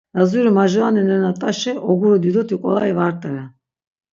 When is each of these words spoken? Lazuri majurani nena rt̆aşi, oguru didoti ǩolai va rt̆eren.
Lazuri 0.17 0.49
majurani 0.57 1.01
nena 1.09 1.29
rt̆aşi, 1.35 1.71
oguru 1.89 2.17
didoti 2.23 2.55
ǩolai 2.61 2.91
va 2.97 3.05
rt̆eren. 3.11 3.49